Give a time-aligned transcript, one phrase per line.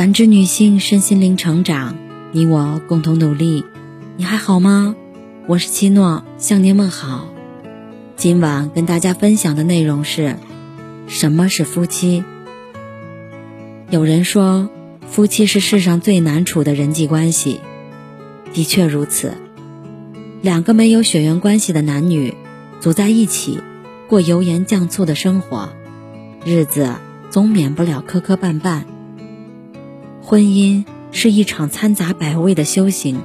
[0.00, 1.94] 感知女性身心灵成长，
[2.32, 3.66] 你我共同努力。
[4.16, 4.96] 你还好吗？
[5.46, 7.28] 我是七诺，向您问好。
[8.16, 10.36] 今晚跟大家分享的内容是：
[11.06, 12.24] 什么是夫妻？
[13.90, 14.70] 有人说，
[15.06, 17.60] 夫妻是世上最难处的人际关系，
[18.54, 19.34] 的确如此。
[20.40, 22.34] 两个没有血缘关系的男女，
[22.80, 23.58] 组在一起，
[24.08, 25.68] 过油盐酱醋的生活，
[26.46, 26.94] 日子
[27.28, 28.84] 总免不了磕磕绊绊。
[30.30, 33.20] 婚姻是一场掺杂百味的修行，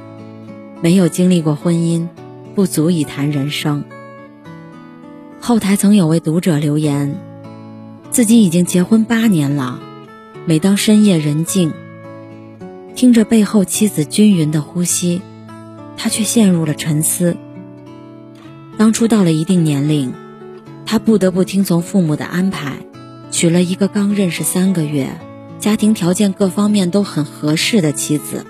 [0.82, 2.08] 没有经历过婚姻，
[2.56, 3.84] 不足以谈人生。
[5.40, 7.16] 后台曾有位读者留言，
[8.10, 9.80] 自己已经结婚八年了，
[10.48, 11.72] 每当深夜人静，
[12.96, 15.22] 听着背后妻子均匀的呼吸，
[15.98, 17.38] 他却陷入了沉思。
[18.80, 20.12] 当初到了一定年龄，
[20.88, 22.78] 他不得不听从父母的安排，
[23.30, 25.16] 娶了一个刚认识三个月。
[25.60, 28.46] 家庭条件各方面都很合适的妻子，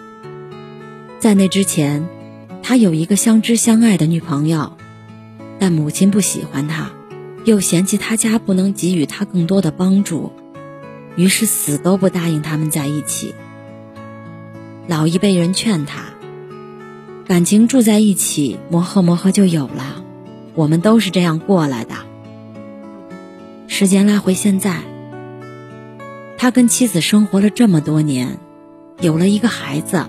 [1.19, 2.07] 在那之前，
[2.61, 4.73] 他有一个相知相爱的女朋友，
[5.59, 6.91] 但母亲不喜欢他，
[7.45, 10.33] 又嫌弃他家不能给予他更多的帮助，
[11.15, 13.33] 于是死都不答应他们在一起。
[14.87, 16.01] 老一辈人劝他，
[17.25, 20.03] 感情住在一起磨合磨合就有了，
[20.53, 21.95] 我们都是这样过来的。
[23.67, 24.81] 时间拉回现在。
[26.45, 28.37] 他跟妻子生活了这么多年，
[29.01, 30.05] 有了一个孩子，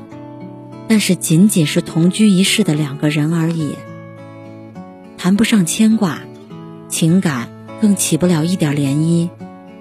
[0.87, 3.75] 但是仅仅是同居一室的两个人而已，
[5.17, 6.19] 谈不上牵挂，
[6.91, 7.48] 情感
[7.81, 9.31] 更起不了一点涟漪，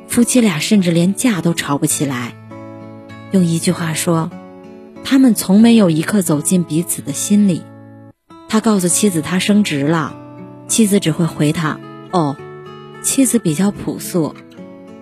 [0.08, 2.32] 夫妻俩甚至连架都吵不起来。
[3.32, 4.32] 用一句话说，
[5.04, 7.64] 他们从没有一刻走进彼此的心里。
[8.48, 10.16] 他告诉妻子他升职了，
[10.70, 11.82] 妻子只会回他
[12.14, 12.38] ：“哦。”
[13.04, 14.34] 妻子比较朴素，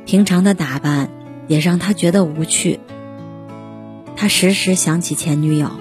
[0.08, 1.12] 平常的打扮。
[1.48, 2.80] 也让他觉得无趣。
[4.16, 5.72] 他时时想起前女友。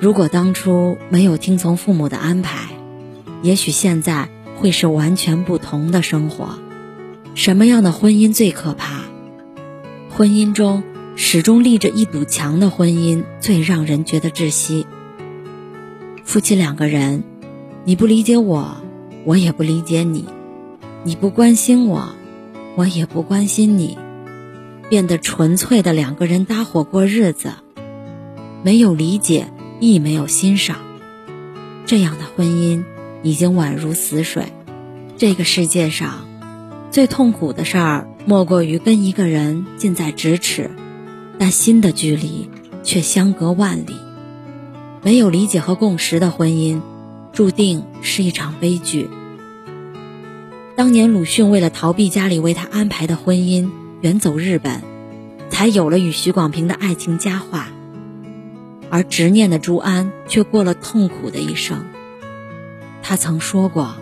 [0.00, 2.68] 如果当初没有听从父母的安排，
[3.42, 6.58] 也许现在会是完全不同的生活。
[7.34, 9.02] 什么样的婚姻最可怕？
[10.08, 10.82] 婚姻中
[11.16, 14.86] 始终立着一堵墙的婚姻最让人觉得窒息。
[16.24, 17.24] 夫妻两个人，
[17.84, 18.76] 你不理解我，
[19.24, 20.24] 我也不理解你；
[21.04, 22.10] 你不关心我，
[22.76, 23.98] 我也不关心你。
[24.90, 27.52] 变得纯粹的两个人搭伙过日子，
[28.64, 29.46] 没有理解，
[29.78, 30.78] 亦没有欣赏，
[31.86, 32.82] 这样的婚姻
[33.22, 34.52] 已经宛如死水。
[35.16, 36.26] 这个世界上，
[36.90, 40.70] 最痛苦的事儿莫过于跟一个人近在咫尺，
[41.38, 42.50] 但心的距离
[42.82, 43.94] 却相隔万里。
[45.04, 46.80] 没有理解和共识的婚姻，
[47.32, 49.08] 注定是一场悲剧。
[50.74, 53.70] 当年鲁迅为了逃避家里为他安排的婚姻。
[54.00, 54.80] 远走日本，
[55.50, 57.68] 才有了与许广平的爱情佳话。
[58.88, 61.84] 而执念的朱安却过了痛苦的一生。
[63.02, 63.94] 他曾说过，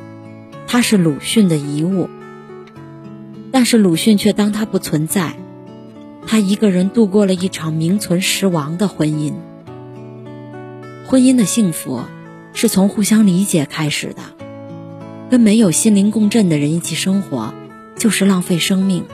[0.69, 2.09] 他是鲁迅的遗物，
[3.51, 5.35] 但是鲁迅却当他不存在。
[6.27, 9.35] 他一个人度过了一场名存实亡的婚姻。
[11.07, 12.03] 婚姻的幸福，
[12.53, 14.23] 是从互相理解开始的。
[15.29, 17.53] 跟没有心灵共振的人一起生活，
[17.97, 19.05] 就是浪费生命。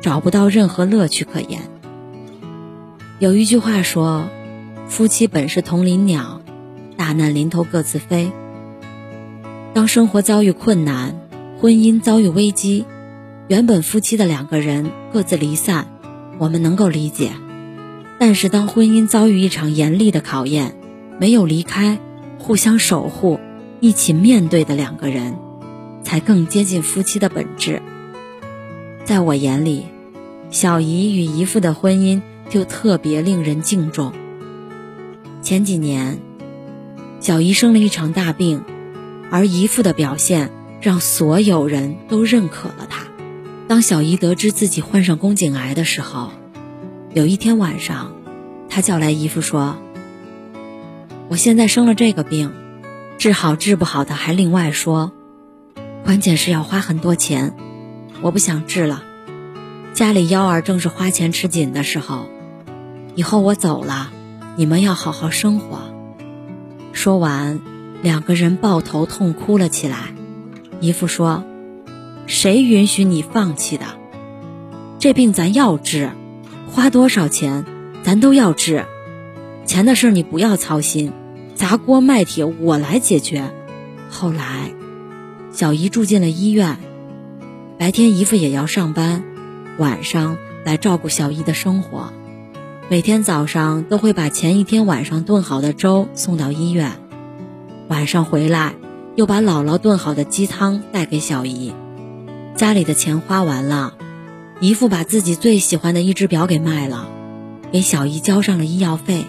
[0.00, 1.62] 找不到任何乐趣可言。
[3.18, 4.28] 有一句话说
[4.88, 6.40] ：“夫妻本是同林鸟，
[6.96, 8.32] 大难临头各自飞。”
[9.74, 11.14] 当生活遭遇困难，
[11.60, 12.86] 婚姻遭遇危机，
[13.46, 15.86] 原本夫妻的两个人各自离散，
[16.38, 17.32] 我们能够理解；
[18.18, 20.74] 但是当婚姻遭遇一场严厉的考验，
[21.18, 21.98] 没有离开，
[22.38, 23.38] 互相守护，
[23.80, 25.36] 一起面对的两个人，
[26.02, 27.82] 才更接近夫妻的本质。
[29.04, 29.86] 在我眼里，
[30.50, 34.12] 小姨与姨父的婚姻就特别令人敬重。
[35.42, 36.20] 前几年，
[37.18, 38.62] 小姨生了一场大病，
[39.30, 40.50] 而姨父的表现
[40.80, 43.04] 让所有人都认可了他。
[43.66, 46.30] 当小姨得知自己患上宫颈癌的时候，
[47.14, 48.12] 有一天晚上，
[48.68, 49.78] 她叫来姨父说
[51.28, 52.52] ：“我现在生了这个病，
[53.18, 55.12] 治好治不好的还另外说，
[56.04, 57.54] 关键是要花很多钱。”
[58.22, 59.02] 我不想治了，
[59.94, 62.26] 家里幺儿正是花钱吃紧的时候，
[63.14, 64.10] 以后我走了，
[64.56, 65.78] 你们要好好生活。
[66.92, 67.60] 说完，
[68.02, 69.96] 两个人抱头痛哭了起来。
[70.80, 71.44] 姨父说
[72.26, 73.86] ：“谁允许你放弃的？
[74.98, 76.10] 这病咱要治，
[76.70, 77.64] 花多少钱
[78.02, 78.84] 咱都要治。
[79.64, 81.12] 钱的事你不要操心，
[81.54, 83.50] 砸锅卖铁我来解决。”
[84.10, 84.72] 后来，
[85.52, 86.76] 小姨住进了医院。
[87.80, 89.24] 白天姨父也要上班，
[89.78, 90.36] 晚上
[90.66, 92.12] 来照顾小姨的生活。
[92.90, 96.92] 每天早上都会把前一天晚上炖好的粥送到医院，
[97.88, 98.74] 晚上回来
[99.16, 101.72] 又把姥姥炖好的鸡汤带给小姨。
[102.54, 103.94] 家里的钱花完了，
[104.60, 107.08] 姨父把自己最喜欢的一只表给卖了，
[107.72, 109.24] 给小姨交上了医药费。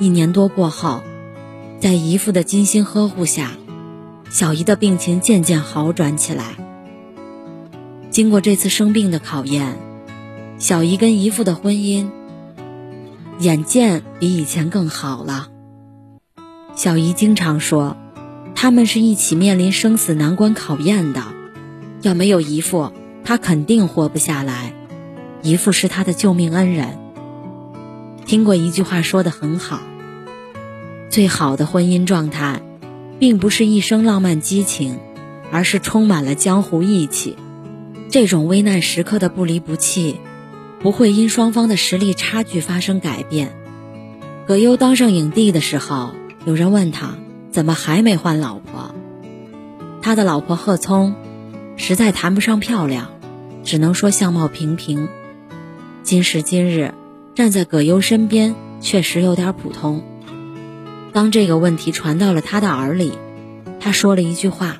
[0.00, 1.04] 一年多过后，
[1.78, 3.52] 在姨父的精心呵护下，
[4.30, 6.65] 小姨的病情渐渐好转起来。
[8.16, 9.76] 经过这次生病的考验，
[10.56, 12.08] 小姨跟姨父的婚姻
[13.38, 15.48] 眼见比以前更好了。
[16.74, 17.94] 小姨经常说，
[18.54, 21.24] 他们是一起面临生死难关考验的。
[22.00, 22.90] 要没有姨父，
[23.22, 24.72] 他肯定活不下来。
[25.42, 26.96] 姨父是他的救命恩人。
[28.24, 29.80] 听过一句话说的很好：
[31.10, 32.62] 最好的婚姻状态，
[33.18, 34.98] 并不是一生浪漫激情，
[35.52, 37.36] 而是充满了江湖义气。
[38.08, 40.20] 这种危难时刻的不离不弃，
[40.80, 43.54] 不会因双方的实力差距发生改变。
[44.46, 46.10] 葛优当上影帝的时候，
[46.44, 47.16] 有人问他
[47.50, 48.94] 怎么还没换老婆，
[50.02, 51.14] 他的老婆贺聪。
[51.78, 53.10] 实在谈不上漂亮，
[53.62, 55.08] 只能说相貌平平。
[56.02, 56.94] 今时今日，
[57.34, 60.02] 站在葛优身边确实有点普通。
[61.12, 63.12] 当这个问题传到了他的耳里，
[63.78, 64.78] 他说了一句话：“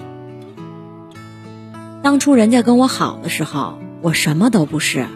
[2.06, 5.08] 当初人家跟我好的时候，我什么都不是。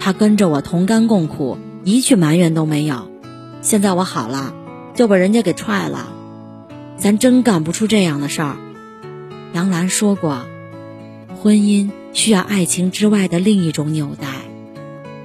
[0.00, 3.08] 他跟着我同甘共苦，一句埋怨都没有。
[3.62, 4.52] 现在我好了，
[4.92, 6.08] 就把人家给踹了。
[6.96, 8.56] 咱真干不出这样的事儿。”
[9.54, 10.46] 杨澜说过。
[11.40, 14.26] 婚姻需要爱情之外的另一种纽带，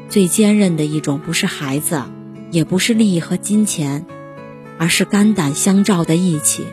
[0.08, 2.04] 最坚韧的一种不是孩子，
[2.52, 4.06] 也不是利益和金钱，
[4.78, 6.64] 而是肝胆相照的义气。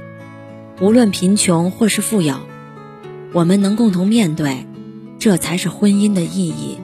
[0.82, 2.36] 无论贫穷或是富有，
[3.32, 4.66] 我们能共同面对，
[5.18, 6.78] 这才是婚姻的意义。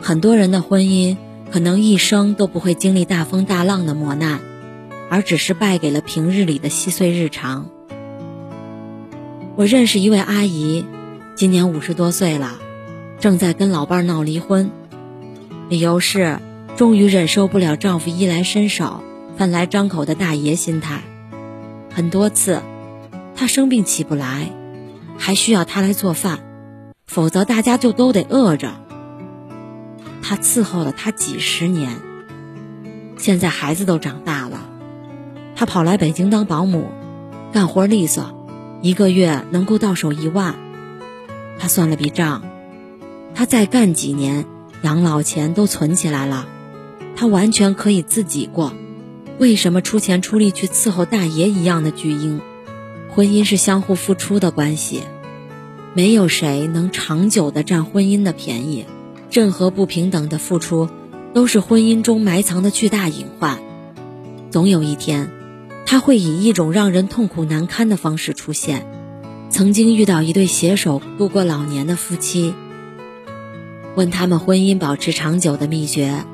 [0.00, 1.16] 很多人的婚姻
[1.50, 4.40] 可能一生都不会经历大风大浪的磨难，
[5.10, 7.68] 而只是败给了平日里的细碎日常。
[9.56, 10.86] 我认识一位阿姨。
[11.34, 12.58] 今年五十多岁了，
[13.18, 14.70] 正在跟老伴儿闹离婚，
[15.70, 16.38] 理由是
[16.76, 19.02] 终于忍受不了丈夫衣来伸手、
[19.38, 21.02] 饭来张口的大爷心态。
[21.90, 22.60] 很多次，
[23.34, 24.50] 她生病起不来，
[25.18, 26.40] 还需要他来做饭，
[27.06, 28.72] 否则大家就都得饿着。
[30.22, 32.00] 他伺候了他几十年，
[33.18, 34.60] 现在孩子都长大了，
[35.54, 36.90] 他跑来北京当保姆，
[37.52, 38.46] 干活利索，
[38.82, 40.54] 一个月能够到手一万。
[41.58, 42.42] 他算了笔账，
[43.34, 44.46] 他再干几年，
[44.82, 46.46] 养老钱都存起来了，
[47.14, 48.72] 他完全可以自己过。
[49.38, 52.40] 为什么出钱出力去伺候大爷一样的巨婴？
[53.14, 55.02] 婚姻是相互付出的关系，
[55.92, 58.86] 没有谁能长久的占婚姻的便宜。
[59.30, 60.88] 任何不平等的付出，
[61.34, 63.58] 都是婚姻中埋藏的巨大隐患。
[64.50, 65.30] 总有一天，
[65.84, 68.86] 他会以一种让人痛苦难堪的方式出现。
[69.50, 72.54] 曾经遇到一对携手度过老年的夫妻，
[73.94, 76.24] 问他们婚姻保持长久的秘诀。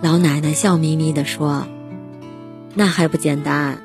[0.00, 1.66] 老奶奶笑眯眯地说
[2.74, 3.82] ：“那还不简单，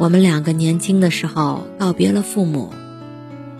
[0.00, 2.72] 我们两个年轻的时候告别了父母，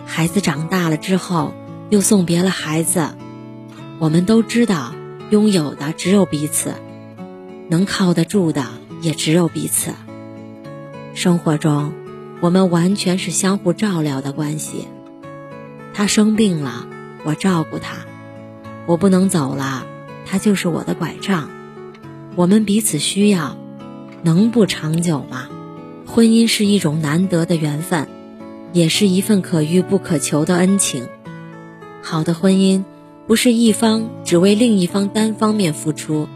[0.07, 1.53] 孩子长大了之后
[1.91, 3.09] 又送别了孩子。
[3.99, 4.95] 我们都知道，
[5.29, 6.73] 拥有的只有彼此，
[7.69, 8.65] 能靠得住的
[9.03, 9.91] 也只有彼此。
[11.13, 11.93] 生活中。”
[12.41, 14.87] 我们完全是相互照料的关系。
[15.93, 16.87] 他生病了，
[17.23, 17.97] 我照顾他；
[18.87, 19.85] 我不能走了，
[20.25, 21.51] 他就是我的拐杖。
[22.35, 23.55] 我们彼此需要，
[24.23, 25.49] 能不长久吗？
[26.13, 28.05] 婚姻是一种难得的缘分，
[28.73, 31.07] 也是一份可遇不可求的恩情。
[32.01, 32.83] 好的婚姻，
[33.27, 36.27] 不是一方只为另一方单方面付出，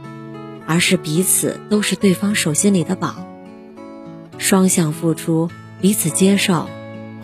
[0.66, 3.28] 而是彼此都是对方手心里的宝，
[4.38, 5.50] 双向付出。
[5.82, 6.70] 彼此接受，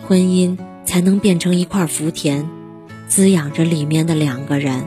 [0.06, 2.46] 婚姻才能变成一块福田，
[3.08, 4.84] 滋养着里面的两个人。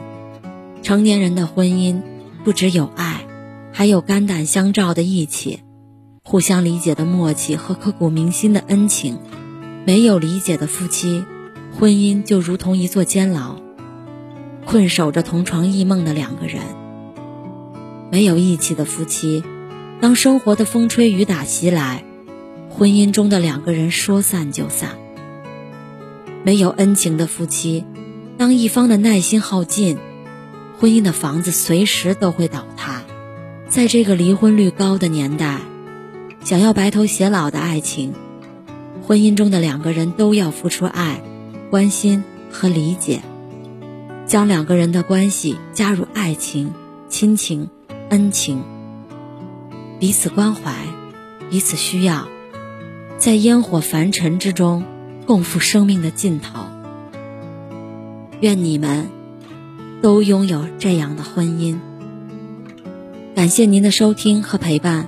[0.84, 2.04] 成年人的婚姻
[2.44, 3.26] 不只有爱，
[3.72, 5.62] 还有肝胆相照的义气，
[6.28, 9.20] 互相理解的默契和刻骨铭心的恩情。
[9.86, 11.24] 没有理解的夫妻，
[11.78, 13.58] 婚姻就如同一座监牢，
[14.66, 16.64] 困守着同床异梦的两个人。
[18.12, 19.44] 没有义气的夫妻，
[20.02, 22.04] 当生活的风吹雨打袭来。
[22.70, 24.98] 婚姻中的两个人说散就散，
[26.44, 27.86] 没有恩情的夫妻，
[28.38, 30.00] 当一方的耐心耗尽，
[30.80, 33.04] 婚姻的房子随时都会倒塌。
[33.70, 35.62] 在这个离婚率高的年代，
[36.46, 38.14] 想要白头偕老的爱情，
[39.02, 41.24] 婚姻中的两个人都要付出爱、
[41.72, 43.22] 关心和理解，
[44.28, 46.72] 将两个人的关系加入爱情，
[47.10, 47.72] 亲情、
[48.10, 48.62] 恩情，
[50.00, 50.72] 彼此关怀，
[51.50, 52.28] 彼此需要，
[53.18, 54.84] 在烟火凡尘之中
[55.26, 56.60] 共赴生命的尽头。
[58.40, 59.08] 愿你们
[60.00, 61.80] 都拥有这样的婚姻。
[63.34, 65.08] 感谢您的收听和陪伴。